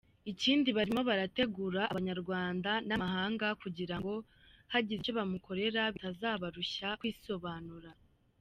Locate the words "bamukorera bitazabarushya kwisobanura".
5.19-7.89